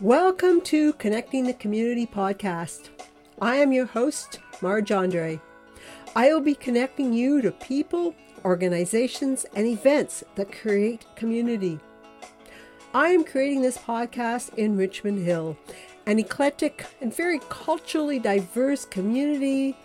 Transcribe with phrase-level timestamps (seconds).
[0.00, 2.90] Welcome to Connecting the Community podcast.
[3.42, 5.40] I am your host, Marj Andre.
[6.14, 8.14] I will be connecting you to people,
[8.44, 11.80] organizations, and events that create community.
[12.94, 15.58] I am creating this podcast in Richmond Hill,
[16.06, 19.76] an eclectic and very culturally diverse community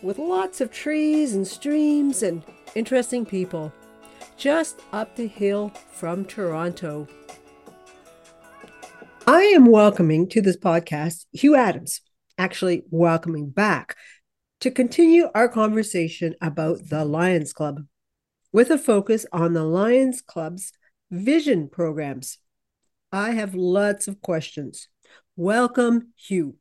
[0.00, 2.44] with lots of trees and streams and
[2.76, 3.72] interesting people,
[4.36, 7.08] just up the hill from Toronto.
[9.28, 12.00] I am welcoming to this podcast Hugh Adams,
[12.38, 13.96] actually welcoming back
[14.60, 17.86] to continue our conversation about the Lions Club
[18.52, 20.72] with a focus on the Lions Club's
[21.10, 22.38] vision programs.
[23.10, 24.86] I have lots of questions.
[25.34, 26.54] Welcome, Hugh.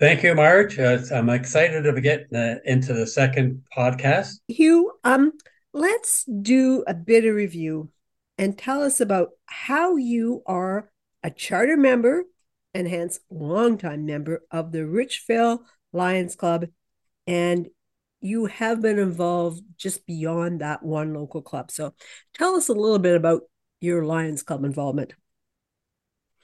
[0.00, 0.78] Thank you, Marj.
[0.78, 4.38] Uh, I'm excited to get uh, into the second podcast.
[4.48, 5.32] Hugh, um,
[5.74, 7.90] let's do a bit of review
[8.38, 10.90] and tell us about how you are
[11.22, 12.24] a charter member
[12.74, 15.60] and hence longtime member of the Richvale
[15.92, 16.66] Lions Club.
[17.26, 17.68] And
[18.20, 21.70] you have been involved just beyond that one local club.
[21.70, 21.94] So
[22.34, 23.42] tell us a little bit about
[23.80, 25.14] your Lions Club involvement.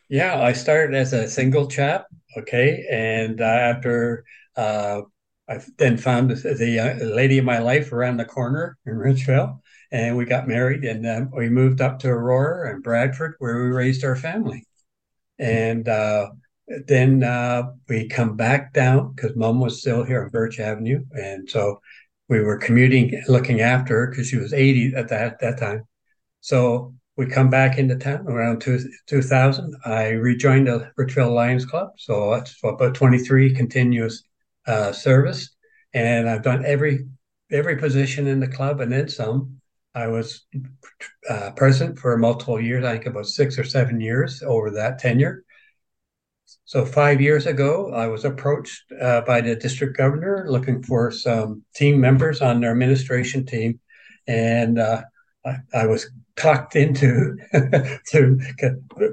[0.08, 2.06] Yeah, I started as a single chap.
[2.36, 2.86] Okay.
[2.90, 4.24] And uh, after
[4.56, 5.02] uh,
[5.48, 9.60] I then found the uh, lady of my life around the corner in Richvale
[9.94, 13.70] and we got married and uh, we moved up to Aurora and Bradford where we
[13.70, 14.66] raised our family.
[15.38, 16.30] And uh,
[16.88, 21.48] then uh, we come back down because mom was still here on Birch Avenue and
[21.48, 21.80] so
[22.28, 25.84] we were commuting looking after her because she was 80 at that that time.
[26.40, 31.90] So we come back into town around two, 2000 I rejoined the Richvale Lions Club
[31.98, 34.24] so that's about 23 continuous
[34.66, 35.54] uh, service.
[35.92, 37.06] And I've done every
[37.52, 39.60] every position in the club and then some
[39.94, 40.44] I was
[41.30, 45.44] uh, president for multiple years, I think about six or seven years over that tenure.
[46.64, 51.62] So, five years ago, I was approached uh, by the district governor looking for some
[51.74, 53.80] team members on their administration team.
[54.26, 55.02] And uh,
[55.44, 57.36] I, I, was talked into
[58.08, 58.38] to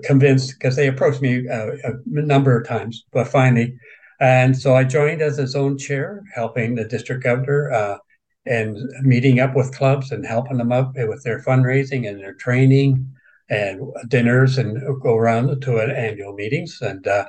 [0.04, 3.78] convinced because they approached me uh, a number of times, but finally.
[4.20, 7.98] And so I joined as a zone chair, helping the district governor uh,
[8.46, 13.14] and meeting up with clubs and helping them up with their fundraising and their training
[13.50, 16.80] and dinners and go around to annual meetings.
[16.82, 17.26] And uh,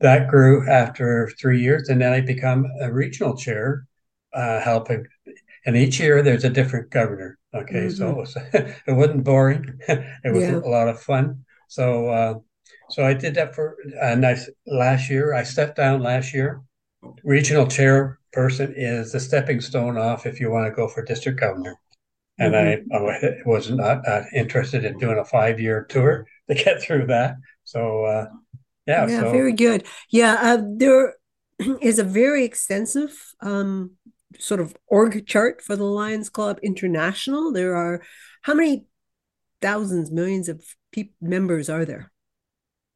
[0.00, 1.88] that grew after three years.
[1.88, 3.86] And then I become a regional chair,
[4.32, 5.06] uh, helping.
[5.66, 7.38] And each year there's a different governor.
[7.54, 7.90] Okay, mm-hmm.
[7.90, 8.36] so it, was,
[8.86, 9.78] it wasn't boring.
[9.88, 10.56] it was yeah.
[10.56, 11.44] a lot of fun.
[11.68, 12.34] So, uh,
[12.90, 14.36] so I did that for and I
[14.66, 15.34] last year.
[15.34, 16.62] I stepped down last year,
[17.22, 21.40] regional chair person is the stepping stone off if you want to go for district
[21.40, 21.78] governor.
[22.38, 22.92] And mm-hmm.
[22.92, 27.06] I, I was not uh, interested in doing a five year tour to get through
[27.06, 27.36] that.
[27.62, 28.26] So, uh,
[28.86, 29.06] yeah.
[29.06, 29.30] Yeah, so.
[29.32, 29.86] very good.
[30.10, 31.14] Yeah, uh, there
[31.80, 33.92] is a very extensive um,
[34.38, 37.52] sort of org chart for the Lions Club International.
[37.52, 38.02] There are
[38.42, 38.84] how many
[39.62, 40.62] thousands, millions of
[40.92, 42.12] pe- members are there?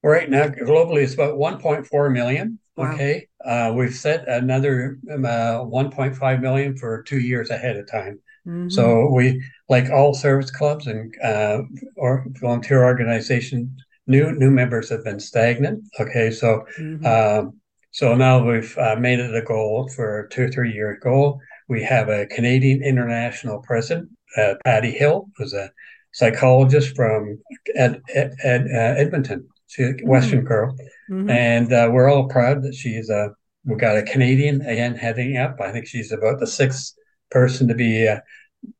[0.02, 2.58] Right now, globally, it's about 1.4 million.
[2.76, 2.92] Wow.
[2.92, 3.28] Okay.
[3.44, 8.20] Uh, we've set another um, uh, 1.5 million for two years ahead of time.
[8.46, 8.68] Mm-hmm.
[8.68, 11.62] So we, like all service clubs and uh,
[11.96, 13.68] or volunteer organizations,
[14.06, 15.84] new new members have been stagnant.
[16.00, 17.04] Okay, so mm-hmm.
[17.04, 17.60] um,
[17.90, 21.40] so now we've uh, made it a goal for a two or three year goal.
[21.68, 25.70] We have a Canadian international president, uh, Patti Hill, who's a
[26.12, 27.38] psychologist from
[27.76, 29.46] Ed, Ed, Ed, uh, Edmonton.
[29.68, 30.48] She's a Western mm-hmm.
[30.48, 30.76] girl,
[31.10, 31.30] mm-hmm.
[31.30, 33.30] and uh, we're all proud that she's a.
[33.64, 35.60] We've got a Canadian again heading up.
[35.60, 36.94] I think she's about the sixth
[37.30, 38.22] person to be a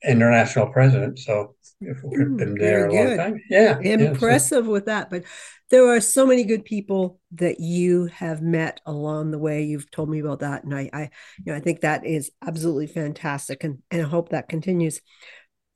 [0.02, 1.18] international president.
[1.18, 3.40] So we've mm, been there a long time.
[3.50, 4.72] Yeah, impressive yeah, so.
[4.72, 5.10] with that.
[5.10, 5.24] But
[5.70, 9.64] there are so many good people that you have met along the way.
[9.64, 11.02] You've told me about that, and I, I,
[11.44, 15.00] you know, I think that is absolutely fantastic, and and I hope that continues.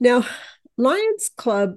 [0.00, 0.25] Now,
[0.79, 1.75] Lions Club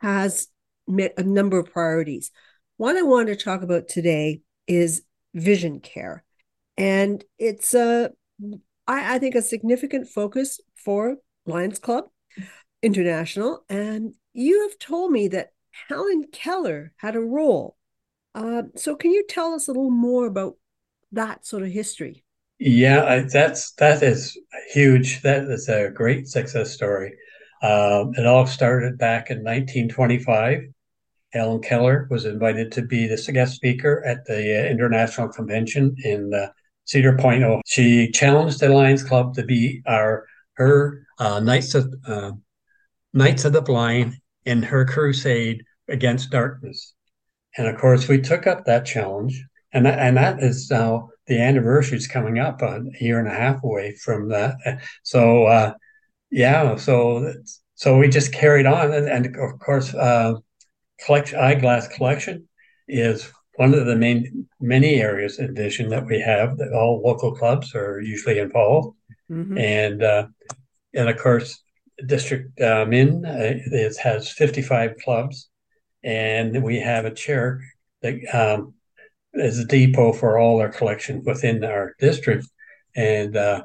[0.00, 0.48] has
[0.90, 2.30] met a number of priorities.
[2.76, 5.02] One I want to talk about today is
[5.34, 6.24] vision care.
[6.76, 8.10] And it's a,
[8.86, 11.16] I, I think, a significant focus for
[11.46, 12.04] Lions Club
[12.82, 13.64] International.
[13.68, 15.52] And you have told me that
[15.88, 17.76] Helen Keller had a role.
[18.34, 20.56] Uh, so, can you tell us a little more about
[21.12, 22.24] that sort of history?
[22.58, 24.38] Yeah, that's that is
[24.72, 25.22] huge.
[25.22, 27.14] That is a great success story.
[27.62, 30.62] Um, it all started back in 1925
[31.32, 36.32] Helen Keller was invited to be the guest speaker at the uh, International Convention in
[36.34, 36.48] uh,
[36.84, 37.44] Cedar Point.
[37.44, 42.32] Oh, she challenged the Lions Club to be our her uh, Knights of uh,
[43.12, 46.94] Knights of the Blind in her crusade against darkness.
[47.56, 51.40] And of course, we took up that challenge, and that, and that is now the
[51.40, 54.56] anniversary is coming up a year and a half away from that.
[55.04, 55.74] So uh,
[56.30, 57.34] yeah, so
[57.74, 60.34] so we just carried on, and, and of course, uh,
[61.04, 62.48] collection eyeglass collection
[62.88, 67.34] is one of the main many areas in vision that we have that all local
[67.34, 68.96] clubs are usually involved,
[69.30, 69.58] mm-hmm.
[69.58, 70.26] and uh,
[70.94, 71.62] and of course,
[72.06, 75.50] District uh, Min uh, it has fifty five clubs,
[76.02, 77.60] and we have a chair
[78.02, 78.74] that um,
[79.34, 82.46] is a depot for all our collection within our district,
[82.96, 83.62] and uh,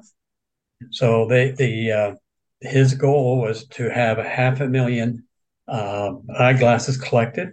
[0.91, 2.15] so they the uh,
[2.61, 5.25] his goal was to have a half a million
[5.67, 7.49] uh, eyeglasses collected,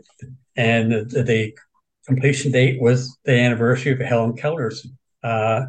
[0.57, 1.55] and the, the,
[2.05, 4.85] completion date was the anniversary of Helen Keller's
[5.23, 5.67] uh,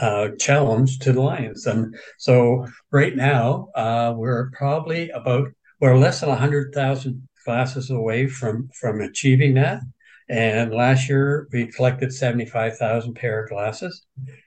[0.00, 1.66] uh, challenge to the Lions.
[1.66, 5.48] And so right now uh, we're probably about
[5.80, 9.80] we're less than hundred thousand glasses away from from achieving that.
[10.28, 14.04] And last year we collected seventy five thousand pair of glasses.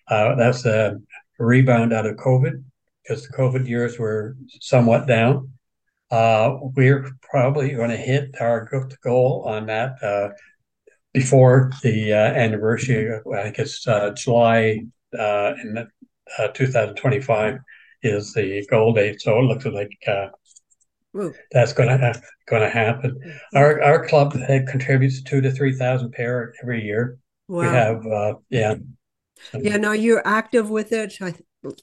[0.10, 0.98] Uh, that's a
[1.38, 2.64] rebound out of COVID
[3.04, 5.52] because the COVID years were somewhat down.
[6.10, 8.70] Uh, we're probably going to hit our
[9.04, 10.30] goal on that uh,
[11.14, 13.20] before the uh, anniversary.
[13.36, 14.86] I think it's uh, July
[15.18, 15.88] uh, in
[16.40, 17.58] uh, 2025
[18.04, 19.22] is the goal date.
[19.22, 19.90] So it looks like
[21.52, 23.20] that's going to going to happen.
[23.54, 24.34] Our our club
[24.68, 27.18] contributes two to three thousand pair every year.
[27.48, 27.62] Wow.
[27.62, 28.76] We have yeah.
[29.54, 31.18] Yeah, now you're active with it.
[31.22, 31.34] I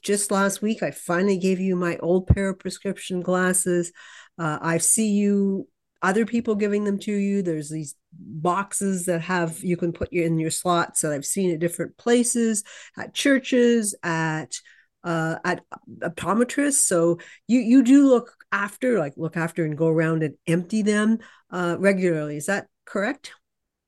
[0.01, 3.91] just last week i finally gave you my old pair of prescription glasses.
[4.37, 5.67] Uh, i see you
[6.05, 7.41] other people giving them to you.
[7.41, 11.59] There's these boxes that have you can put in your slots that i've seen at
[11.59, 12.63] different places
[12.97, 14.55] at churches at
[15.03, 15.63] uh, at
[15.99, 16.85] optometrists.
[16.87, 21.19] So you you do look after like look after and go around and empty them
[21.51, 22.37] uh, regularly.
[22.37, 23.33] Is that correct?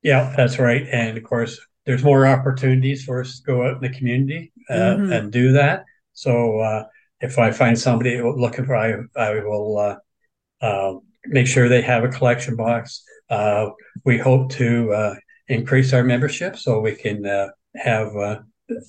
[0.02, 0.88] Yeah that's right.
[0.92, 4.74] And of course there's more opportunities for us to go out in the community uh,
[4.74, 5.12] mm-hmm.
[5.14, 5.86] and do that.
[6.12, 6.84] So uh,
[7.22, 9.96] if I find somebody looking for, I, I will uh,
[10.64, 10.94] uh
[11.26, 13.04] make sure they have a collection box.
[13.30, 13.70] Uh,
[14.04, 15.16] we hope to uh,
[15.48, 17.24] increase our membership so we can
[17.76, 18.12] have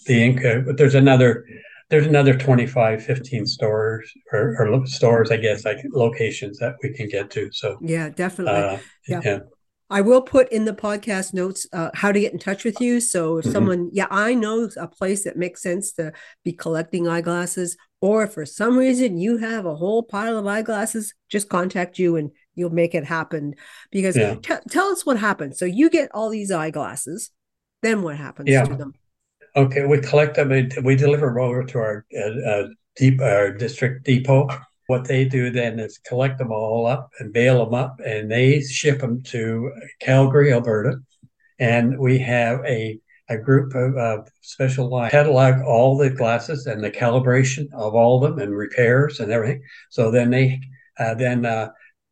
[0.06, 0.64] the income.
[0.66, 1.44] But there's another
[1.90, 7.08] there's another 25 15 stores or, or, stores i guess like locations that we can
[7.08, 8.78] get to so yeah definitely
[9.08, 9.20] yeah.
[9.24, 9.38] yeah.
[9.90, 13.00] I will put in the podcast notes uh, how to get in touch with you.
[13.00, 13.52] So if mm-hmm.
[13.52, 16.12] someone, yeah, I know a place that makes sense to
[16.44, 21.14] be collecting eyeglasses, or if for some reason you have a whole pile of eyeglasses,
[21.28, 23.54] just contact you and you'll make it happen.
[23.90, 24.34] Because yeah.
[24.42, 25.58] t- tell us what happens.
[25.58, 27.30] So you get all these eyeglasses,
[27.82, 28.64] then what happens yeah.
[28.64, 28.92] to them?
[29.56, 30.52] Okay, we collect them.
[30.52, 34.48] And we deliver them over to our uh, uh, deep our district depot
[34.88, 38.60] what they do then is collect them all up and bale them up, and they
[38.62, 39.70] ship them to
[40.00, 40.96] Calgary, Alberta.
[41.58, 42.98] And we have a
[43.30, 48.24] a group of uh, special line catalog all the glasses and the calibration of all
[48.24, 49.62] of them and repairs and everything.
[49.90, 50.60] So then they
[50.98, 51.68] uh, then uh,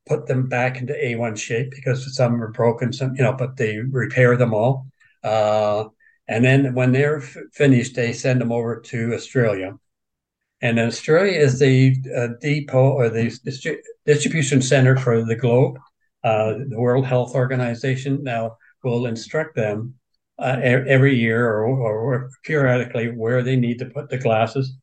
[0.07, 3.79] put them back into A1 shape because some are broken, some you know, but they
[3.79, 4.87] repair them all.
[5.25, 5.85] Uh,
[6.29, 9.79] and then when they're f- finished, they send them over to Australia
[10.63, 15.79] and Australia is the uh, depot or the distri- distribution center for the globe.
[16.25, 19.95] Uh, the World Health Organization now will instruct them
[20.39, 24.75] uh, every year or, or, periodically where they need to put the glasses.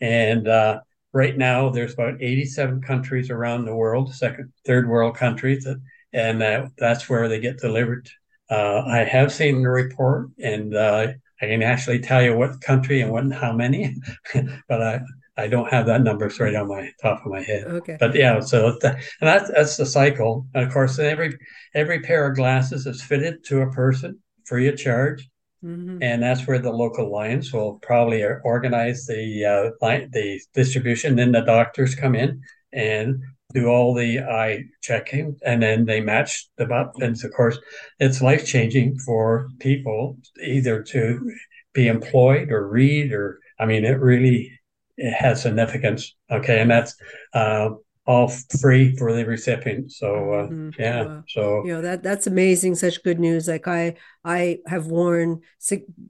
[0.00, 0.80] And uh,
[1.12, 5.80] right now, there's about 87 countries around the world, second, third world countries, that,
[6.12, 8.08] and that's where they get delivered.
[8.50, 11.08] Uh, I have seen the report, and uh,
[11.40, 13.94] I can actually tell you what country and what how many,
[14.68, 15.00] but I
[15.40, 17.64] I don't have that number right on my top of my head.
[17.64, 17.96] Okay.
[17.98, 20.46] But yeah, so and that's that's the cycle.
[20.54, 21.38] And of course, every
[21.74, 25.28] every pair of glasses is fitted to a person free of charge,
[25.64, 26.02] mm-hmm.
[26.02, 31.16] and that's where the local Lions will probably organize the uh, the distribution.
[31.16, 32.42] Then the doctors come in
[32.72, 33.22] and
[33.54, 36.92] do all the eye checking, and then they match them up.
[37.00, 37.58] And of course,
[37.98, 41.32] it's life changing for people either to
[41.72, 44.59] be employed or read or I mean, it really
[45.00, 46.16] has significance.
[46.30, 46.94] Okay, and that's
[47.34, 47.70] uh,
[48.06, 48.28] all
[48.60, 49.92] free for the recipient.
[49.92, 50.80] So uh, mm-hmm.
[50.80, 51.24] yeah, wow.
[51.28, 52.74] so you know that that's amazing.
[52.74, 53.46] Such good news.
[53.46, 55.40] Like I I have worn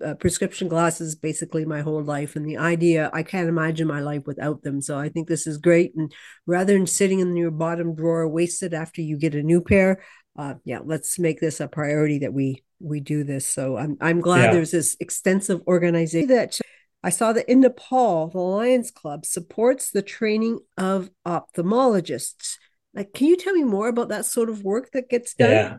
[0.04, 4.22] uh, prescription glasses basically my whole life, and the idea I can't imagine my life
[4.26, 4.80] without them.
[4.80, 5.92] So I think this is great.
[5.96, 6.12] And
[6.46, 10.02] rather than sitting in your bottom drawer wasted after you get a new pair,
[10.38, 13.46] uh, yeah, let's make this a priority that we we do this.
[13.46, 14.52] So I'm I'm glad yeah.
[14.52, 16.58] there's this extensive organization that
[17.02, 22.56] I saw that in Nepal, the Lions Club supports the training of ophthalmologists.
[22.94, 25.50] Like, can you tell me more about that sort of work that gets done?
[25.50, 25.78] Yeah,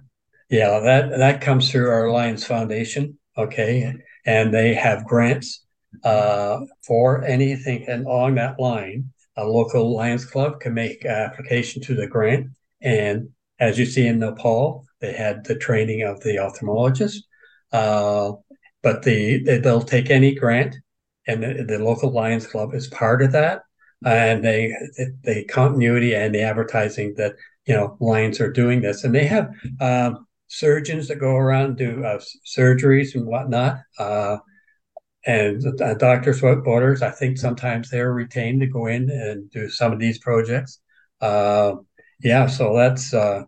[0.50, 3.20] Yeah, that that comes through our Lions Foundation.
[3.38, 3.94] Okay,
[4.26, 5.64] and they have grants
[6.04, 9.12] uh, for anything and along that line.
[9.38, 12.48] A local Lions Club can make application to the grant,
[12.82, 17.18] and as you see in Nepal, they had the training of the ophthalmologist.
[17.72, 18.34] Uh,
[18.82, 20.76] but the, they, will take any grant,
[21.28, 23.64] and the, the, local Lions Club is part of that,
[24.06, 24.74] and they
[25.24, 27.36] the continuity and the advertising that
[27.66, 32.04] you know Lions are doing this, and they have um, surgeons that go around do
[32.04, 33.80] uh, surgeries and whatnot.
[33.98, 34.38] Uh,
[35.26, 39.70] and uh, Doctors Without Borders, I think sometimes they're retained to go in and do
[39.70, 40.80] some of these projects.
[41.22, 41.76] Uh,
[42.24, 43.44] yeah, so that's uh,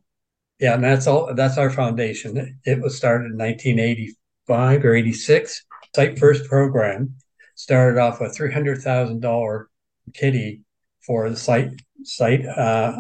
[0.60, 1.34] yeah, and that's all.
[1.34, 2.60] That's our foundation.
[2.64, 5.66] It was started in 1985 or 86.
[5.96, 7.16] SightFirst program
[7.56, 9.70] started off a three hundred thousand dollar
[10.14, 10.62] kitty
[11.06, 11.72] for the site
[12.04, 12.96] site uh,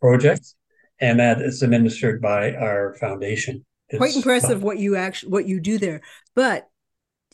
[0.00, 0.54] projects,
[1.00, 3.64] and that is administered by our foundation.
[3.88, 6.00] It's Quite impressive what you actually what you do there,
[6.34, 6.68] but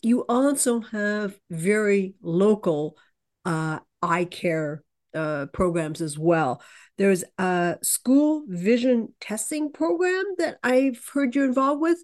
[0.01, 2.97] you also have very local
[3.45, 4.83] uh, eye care
[5.13, 6.61] uh, programs as well.
[6.97, 11.97] There's a school vision testing program that I've heard you're involved with.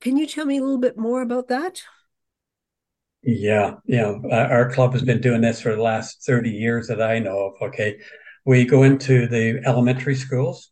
[0.00, 1.82] Can you tell me a little bit more about that?
[3.22, 4.14] Yeah, yeah.
[4.30, 7.68] Our club has been doing this for the last 30 years that I know of.
[7.68, 7.98] Okay.
[8.44, 10.70] We go into the elementary schools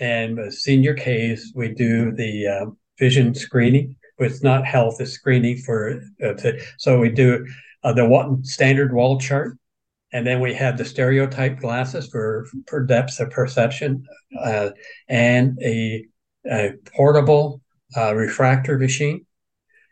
[0.00, 2.66] and senior Ks, we do the uh,
[2.98, 3.96] vision screening.
[4.18, 7.46] It's not health, it's screening for, uh, to, so we do
[7.82, 9.56] uh, the one standard wall chart
[10.14, 14.06] and then we have the stereotype glasses for for depth of perception,
[14.40, 14.70] uh,
[15.08, 16.06] and a,
[16.48, 17.60] a portable
[17.96, 19.26] uh, refractor machine,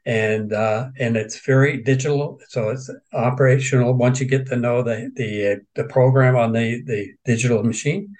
[0.05, 3.95] and uh, and it's very digital, so it's operational.
[3.95, 8.15] Once you get to know the the the program on the the digital machine,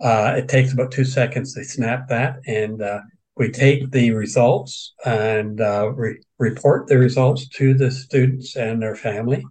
[0.00, 3.00] uh, it takes about two seconds to snap that, and uh,
[3.36, 8.96] we take the results and uh, re- report the results to the students and their
[8.96, 9.44] family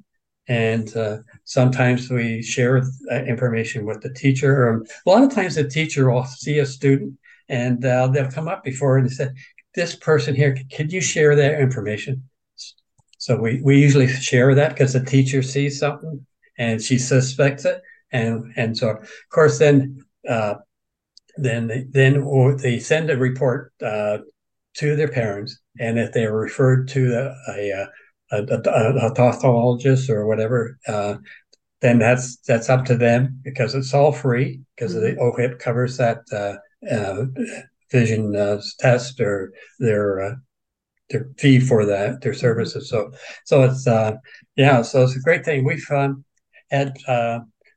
[0.50, 2.82] and uh, sometimes we share
[3.12, 4.82] information with the teacher.
[5.06, 7.20] A lot of times, the teacher will see a student
[7.50, 9.30] and uh, they'll come up before and say,
[9.76, 12.30] "This person here, can you share their information?"
[13.18, 16.26] So we, we usually share that because the teacher sees something
[16.58, 20.56] and she suspects it, and and so of course then uh,
[21.38, 24.20] then then they send a report uh,
[24.76, 27.88] to their parents, and if they're referred to a, a
[28.32, 31.16] a, a, a ophthalmologist or whatever, uh,
[31.82, 35.16] then that's that's up to them because it's all free because mm-hmm.
[35.16, 36.56] the OHIP covers that uh,
[36.94, 37.26] uh,
[37.92, 40.36] vision uh, test or their uh,
[41.10, 42.90] their fee for that their services.
[42.90, 43.12] So
[43.46, 44.16] so it's uh,
[44.56, 45.64] yeah, so it's a great thing.
[45.64, 46.24] We've um,
[46.72, 46.94] had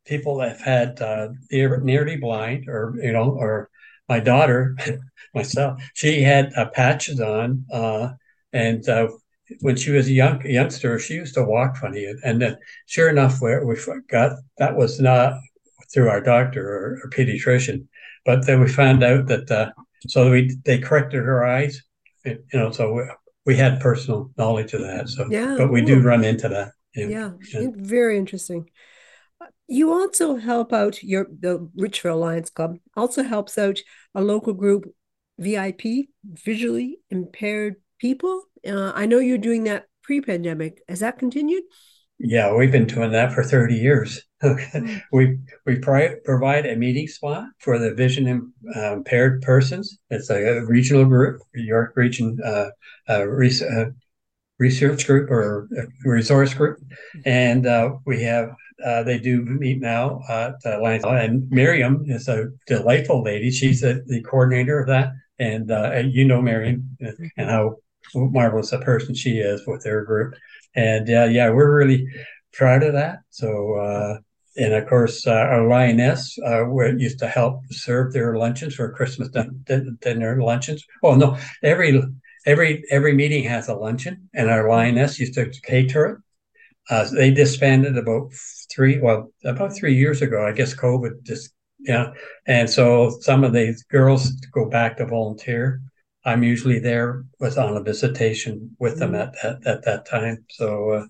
[0.05, 3.71] people that have had nearly blind or you know or
[4.09, 4.77] my daughter
[5.35, 7.65] myself she had patches on
[8.53, 9.09] and uh,
[9.61, 13.41] when she was a young youngster, she used to walk funny, and then sure enough,
[13.41, 13.77] where we
[14.09, 15.35] got that was not
[15.93, 17.87] through our doctor or, or pediatrician,
[18.25, 19.71] but then we found out that uh,
[20.09, 21.83] so we they corrected her eyes,
[22.25, 23.03] you know, so we,
[23.47, 25.09] we had personal knowledge of that.
[25.09, 26.73] So yeah, but we do run into that.
[26.95, 28.69] Yeah, yeah, very interesting.
[29.67, 33.79] You also help out your the Richvale Lions Club also helps out
[34.15, 34.85] a local group,
[35.39, 40.83] VIP, visually impaired people uh, I know you're doing that pre-pandemic.
[40.89, 41.65] Has that continued?
[42.25, 44.23] Yeah, we've been doing that for 30 years.
[44.43, 44.97] Hmm.
[45.13, 49.99] we we pri- provide a meeting spot for the vision uh, impaired persons.
[50.11, 52.71] It's a, regional group, York Region uh,
[53.09, 53.85] uh, uh,
[54.59, 55.69] research group or
[56.05, 56.81] resource group,
[57.25, 58.51] and uh, we have
[58.85, 61.05] uh, they do meet now at uh, Lions.
[61.05, 63.53] And Miriam is a delightful lady.
[63.53, 66.97] She's a, the coordinator of that, and uh, you know Miriam
[67.37, 67.77] and how
[68.15, 70.35] marvelous a person she is with their group.
[70.75, 72.07] And uh, yeah, we're really
[72.53, 73.19] proud of that.
[73.31, 74.19] So, uh,
[74.57, 79.31] and of course, uh, our lioness uh, used to help serve their luncheons for Christmas
[80.01, 80.85] dinner luncheons.
[81.03, 82.03] Oh no, every
[82.47, 86.19] every every meeting has a luncheon, and our lioness used to cater it.
[86.91, 88.33] Uh, they disbanded about
[88.75, 90.47] three, well, about three years ago.
[90.47, 92.13] I guess COVID just yeah,
[92.47, 95.81] and so some of the girls go back to volunteer,
[96.25, 99.47] I'm usually there was on a visitation with them mm-hmm.
[99.47, 100.45] at, at, at that time.
[100.51, 101.07] So, uh,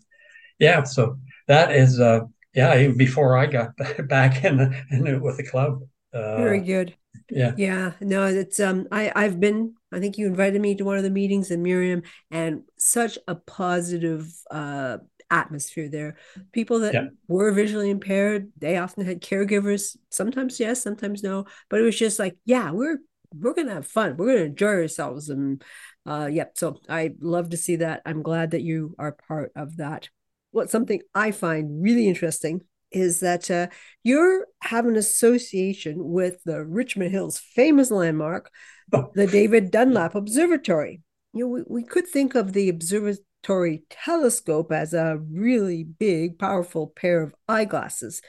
[0.59, 2.21] yeah, so that is, uh,
[2.54, 3.76] yeah, even before I got
[4.09, 5.81] back in, the, in with the club.
[6.12, 6.95] Uh, Very good.
[7.31, 7.52] Yeah.
[7.57, 7.92] Yeah.
[8.00, 11.11] No, it's, um, I, I've been, I think you invited me to one of the
[11.11, 14.99] meetings in Miriam and such a positive, uh,
[15.31, 16.16] atmosphere there.
[16.52, 17.07] People that yeah.
[17.26, 19.97] were visually impaired, they often had caregivers.
[20.11, 21.47] Sometimes yes, sometimes no.
[21.71, 22.99] But it was just like, yeah, we're
[23.39, 24.17] we're gonna have fun.
[24.17, 25.29] We're gonna enjoy ourselves.
[25.29, 25.62] And
[26.07, 26.53] uh, yep.
[26.57, 28.03] So I love to see that.
[28.05, 30.09] I'm glad that you are part of that.
[30.51, 33.69] What something I find really interesting is that uh,
[34.03, 38.51] you have an association with the Richmond Hills famous landmark,
[38.91, 41.01] the David Dunlap Observatory.
[41.33, 46.93] You know, we, we could think of the observatory telescope as a really big, powerful
[46.95, 48.21] pair of eyeglasses.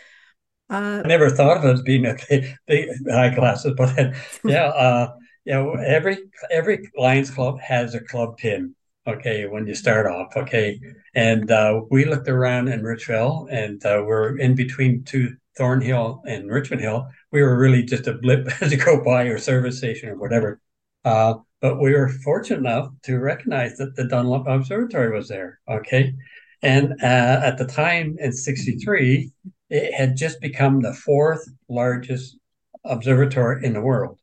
[0.70, 2.16] Uh, I never thought of it as being a
[2.68, 3.96] big, eyeglasses, but
[4.46, 5.14] yeah, uh,
[5.46, 6.18] you know, every
[6.50, 8.76] every Lions Club has a club pin
[9.08, 10.80] okay, when you start off, okay.
[11.16, 16.50] And uh, we looked around in Richvale and uh, we're in between two Thornhill and
[16.50, 17.08] Richmond Hill.
[17.32, 20.60] We were really just a blip as you go by or service station or whatever.
[21.06, 26.14] Uh, but we were fortunate enough to recognize that the Dunlap Observatory was there, okay.
[26.62, 29.32] And uh, at the time in 63,
[29.74, 32.38] it had just become the fourth largest
[32.86, 34.20] observatory in the world.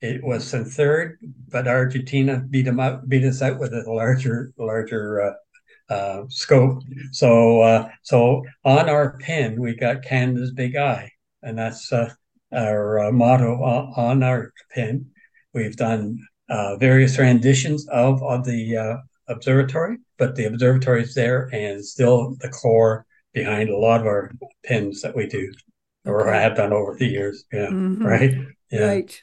[0.00, 1.18] It was in third,
[1.50, 6.82] but Argentina beat them out, beat us out with a larger, larger uh, uh, scope.
[7.12, 11.12] So, uh, so on our pin, we got Canada's Big Eye,
[11.42, 12.14] and that's uh,
[12.54, 13.62] our uh, motto
[13.96, 15.10] on our pin.
[15.52, 21.84] We've done uh, various renditions of of the observatory, but the observatory is there and
[21.84, 23.04] still the core
[23.36, 24.32] behind a lot of our
[24.64, 25.52] pins that we do
[26.06, 27.44] or have done over the years.
[27.52, 28.04] Yeah, mm-hmm.
[28.04, 28.34] right.
[28.70, 28.86] Yeah.
[28.86, 29.22] Right.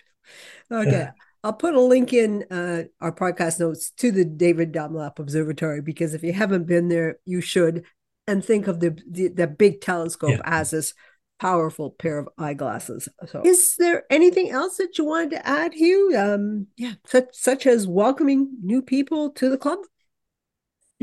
[0.71, 0.91] Okay.
[0.91, 1.11] Yeah.
[1.43, 6.13] I'll put a link in uh, our podcast notes to the David Dunlap Observatory because
[6.13, 7.85] if you haven't been there, you should.
[8.25, 10.41] And think of the the, the big telescope yeah.
[10.45, 10.93] as this
[11.39, 13.09] powerful pair of eyeglasses.
[13.25, 16.15] So, is there anything else that you wanted to add, Hugh?
[16.17, 19.79] Um, yeah, such such as welcoming new people to the club.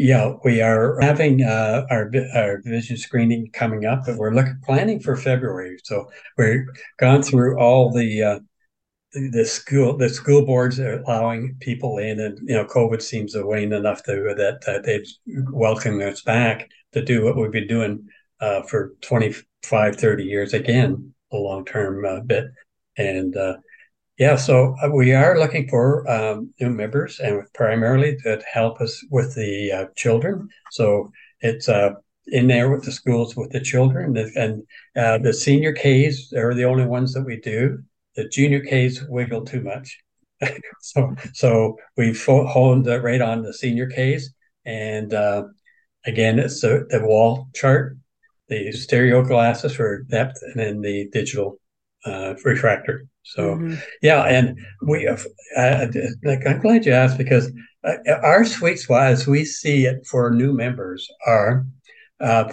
[0.02, 4.98] Yeah, we are having uh, our our vision screening coming up, but we're looking planning
[4.98, 5.76] for February.
[5.84, 6.64] So we've
[6.98, 8.38] gone through all the uh,
[9.12, 13.44] the school the school boards are allowing people in and you know covid seems to
[13.44, 15.06] wane enough to that they've
[15.50, 18.06] welcomed us back to do what we've been doing
[18.40, 22.44] uh, for 25 30 years again a long-term uh, bit
[22.96, 23.56] and uh,
[24.20, 29.04] yeah so uh, we are looking for um, new members and primarily to help us
[29.10, 31.68] with the uh, children so it's
[32.26, 34.62] in there with the schools with the children and
[35.24, 37.82] the senior Ks are the only ones that we do
[38.20, 39.98] the junior Ks wiggle too much.
[40.80, 44.30] so so we honed right on the senior Ks.
[44.64, 45.44] And uh,
[46.04, 47.96] again, it's the, the wall chart,
[48.48, 51.60] the stereo glasses for depth, and then the digital
[52.04, 53.06] uh, refractor.
[53.22, 53.74] So mm-hmm.
[54.02, 55.86] yeah, and we have, uh,
[56.24, 57.52] like I'm glad you asked because
[57.84, 61.66] uh, our sweet spot, as we see it for new members, are
[62.20, 62.52] uh,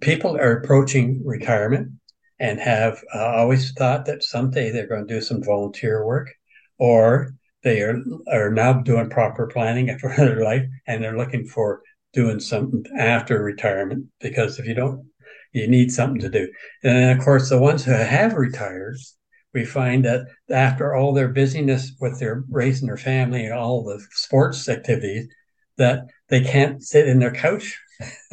[0.00, 1.92] people are approaching retirement
[2.38, 6.28] and have uh, always thought that someday they're going to do some volunteer work
[6.78, 11.82] or they are, are now doing proper planning for their life and they're looking for
[12.12, 15.04] doing something after retirement because if you don't
[15.52, 16.48] you need something to do
[16.82, 18.96] and then of course the ones who have retired
[19.54, 24.04] we find that after all their busyness with their raising their family and all the
[24.10, 25.28] sports activities
[25.78, 27.78] that they can't sit in their couch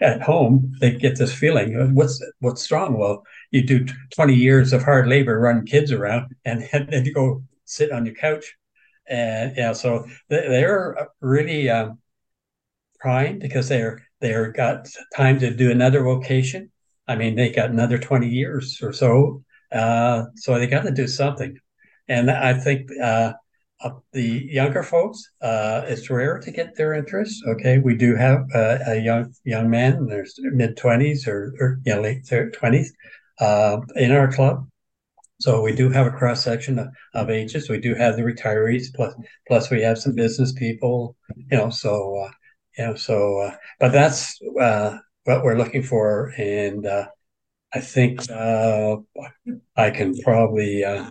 [0.00, 0.72] at home.
[0.80, 5.40] They get this feeling what's what's wrong well you do 20 years of hard labor
[5.40, 8.54] run kids around and then you go sit on your couch.
[9.08, 11.98] And yeah so they're really um,
[13.00, 16.70] primed because they're they're got time to do another vocation.
[17.06, 21.06] I mean they got another 20 years or so uh, so they got to do
[21.06, 21.56] something
[22.08, 23.32] and i think uh,
[24.12, 27.42] the younger folks, uh, it's rare to get their interest.
[27.46, 31.80] Okay, we do have uh, a young young man in their mid twenties or, or
[31.84, 32.92] you know, late twenties
[33.40, 34.68] uh, in our club.
[35.40, 37.70] So we do have a cross section of, of, ages.
[37.70, 39.14] We do have the retirees plus
[39.46, 41.16] plus we have some business people.
[41.36, 42.30] You know, so uh,
[42.76, 46.84] you know, so but that's what we're looking for, and
[47.74, 48.96] I think uh,
[49.76, 51.10] I can probably uh,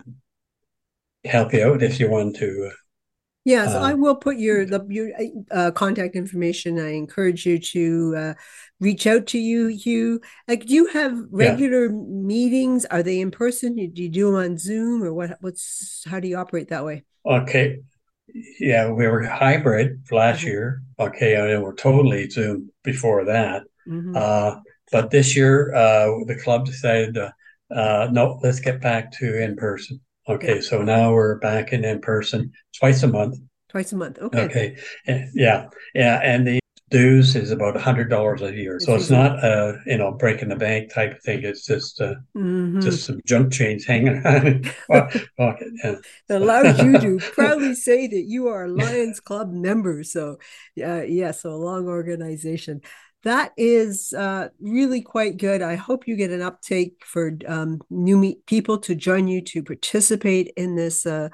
[1.24, 2.70] help you out if you want to.
[3.44, 5.10] Yes, uh, I will put your the your
[5.50, 6.78] uh, contact information.
[6.78, 8.34] I encourage you to uh,
[8.80, 9.68] reach out to you.
[9.68, 11.92] You like, do you have regular yeah.
[11.92, 12.84] meetings?
[12.86, 13.76] Are they in person?
[13.76, 15.38] Do you do them on Zoom or what?
[15.40, 17.04] What's how do you operate that way?
[17.24, 17.78] Okay,
[18.60, 20.48] yeah, we were hybrid last mm-hmm.
[20.48, 20.82] year.
[20.98, 23.62] Okay, and we're totally Zoom before that.
[23.88, 24.14] Mm-hmm.
[24.14, 24.56] Uh,
[24.92, 30.00] but this year, uh, the club decided, uh, no, let's get back to in person.
[30.28, 33.38] Okay, so now we're back in in person twice a month.
[33.70, 34.18] Twice a month.
[34.18, 34.42] Okay.
[34.42, 34.76] Okay.
[35.34, 35.68] Yeah.
[35.94, 36.20] Yeah.
[36.22, 38.80] And the dues is about a hundred dollars a year.
[38.80, 41.44] So it's not a you know breaking the bank type of thing.
[41.44, 42.80] It's just uh, mm-hmm.
[42.80, 44.70] just some junk change hanging around
[45.36, 45.68] pocket.
[45.84, 45.96] Yeah.
[46.28, 50.02] It allows you to proudly say that you are a Lions Club member.
[50.02, 50.38] So
[50.82, 52.80] uh, yeah, so a long organization.
[53.24, 55.60] That is uh, really quite good.
[55.60, 59.62] I hope you get an uptake for um, new meet people to join you to
[59.62, 61.28] participate in this uh,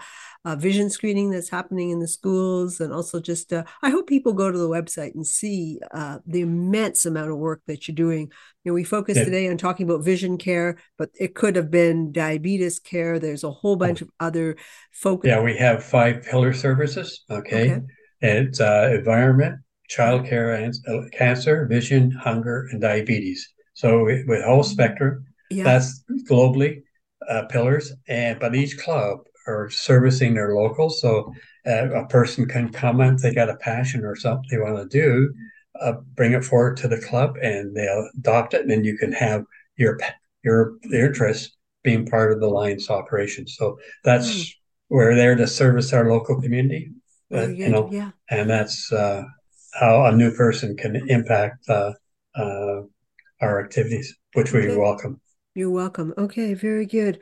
[0.44, 4.32] uh, vision screening that's happening in the schools and also just uh, i hope people
[4.32, 8.30] go to the website and see uh, the immense amount of work that you're doing
[8.62, 9.24] you know we focused yeah.
[9.24, 13.50] today on talking about vision care but it could have been diabetes care there's a
[13.50, 14.56] whole bunch of other
[14.92, 17.80] focus yeah we have five pillar services okay, okay.
[18.20, 25.24] it's uh, environment childcare and uh, cancer vision hunger and diabetes so with whole spectrum
[25.50, 25.64] yeah.
[25.64, 26.82] that's globally
[27.28, 31.00] uh, pillars and but each club are servicing their locals.
[31.00, 31.32] So
[31.66, 35.32] uh, a person can comment, they got a passion or something they want to do,
[35.80, 38.62] uh, bring it forward to the club and they'll adopt it.
[38.62, 39.44] And then you can have
[39.76, 39.98] your,
[40.42, 43.46] your, interest being part of the Lions operation.
[43.46, 44.54] So that's, mm.
[44.88, 46.92] we're there to service our local community,
[47.30, 48.10] you know, yeah.
[48.30, 49.24] and that's, uh,
[49.78, 51.92] how a new person can impact, uh,
[52.36, 52.82] uh,
[53.40, 54.76] our activities, which we okay.
[54.76, 55.20] welcome.
[55.54, 56.14] You're welcome.
[56.16, 57.20] Okay, very good.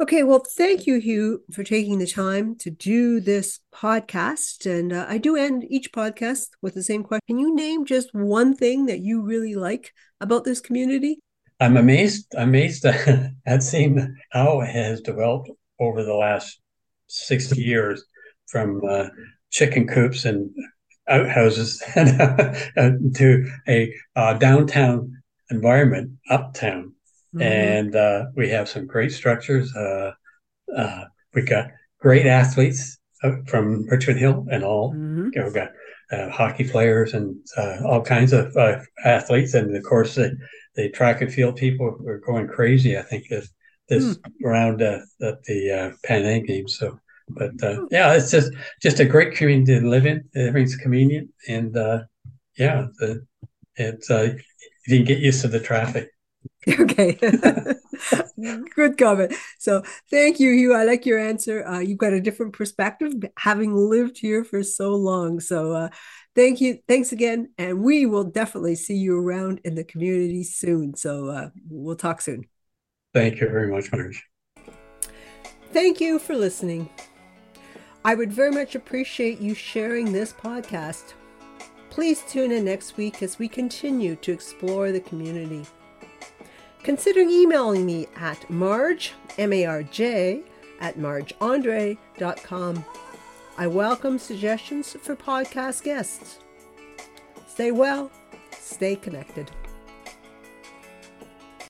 [0.00, 4.64] Okay, well, thank you, Hugh, for taking the time to do this podcast.
[4.64, 7.24] And uh, I do end each podcast with the same question.
[7.26, 11.18] Can you name just one thing that you really like about this community?
[11.58, 12.84] I'm amazed, amazed
[13.46, 16.60] at seeing how it has developed over the last
[17.08, 18.04] 60 years
[18.46, 19.08] from uh,
[19.50, 20.50] chicken coops and
[21.08, 26.94] outhouses to a uh, downtown environment, uptown
[27.34, 27.42] Mm-hmm.
[27.42, 29.74] And uh, we have some great structures.
[29.74, 30.12] Uh,
[30.74, 31.68] uh, we got
[32.00, 34.92] great athletes uh, from Richmond Hill and all.
[34.92, 35.28] Mm-hmm.
[35.34, 35.72] We've got
[36.10, 38.56] uh, hockey players and uh, all kinds of
[39.04, 39.54] athletes.
[39.54, 40.36] And of course, the,
[40.74, 43.50] the track and field people were going crazy, I think, this,
[43.88, 44.32] this mm.
[44.42, 46.78] round at the Pan Am Games.
[46.78, 46.98] So,
[47.30, 47.84] but hmm.
[47.90, 50.24] yeah, it's just just a great community to live in.
[50.34, 51.74] Everything's convenient, and
[52.56, 53.26] yeah, the,
[53.76, 56.10] it's you can get used to the traffic.
[56.68, 57.18] Okay.
[58.74, 59.34] Good comment.
[59.58, 60.74] So thank you, Hugh.
[60.74, 61.66] I like your answer.
[61.66, 65.40] Uh, you've got a different perspective having lived here for so long.
[65.40, 65.88] So uh,
[66.34, 66.78] thank you.
[66.86, 67.50] Thanks again.
[67.58, 70.94] And we will definitely see you around in the community soon.
[70.94, 72.44] So uh, we'll talk soon.
[73.14, 74.22] Thank you very much, Marj.
[75.72, 76.88] Thank you for listening.
[78.04, 81.14] I would very much appreciate you sharing this podcast.
[81.90, 85.66] Please tune in next week as we continue to explore the community
[86.88, 90.42] consider emailing me at marj, M-A-R-J,
[90.80, 92.84] at marjandre.com.
[93.58, 96.38] I welcome suggestions for podcast guests.
[97.46, 98.10] Stay well,
[98.52, 99.50] stay connected.